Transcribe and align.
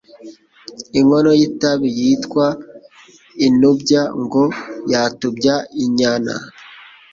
inkono 0.99 1.31
y’itabi 1.39 1.87
yitwa 1.99 2.45
intubya, 3.45 4.01
ngo 4.23 4.43
yatubya 4.91 5.55
inyana 5.83 6.33